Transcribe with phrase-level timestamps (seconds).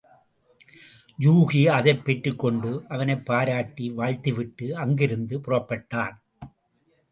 [1.19, 6.17] யூகி அதைப் பெற்றுக்கொண்டு அவனைப் பாராட்டி வாழ்த்தி விட்டு, அங்கிருந்து புறப்பட்டான்.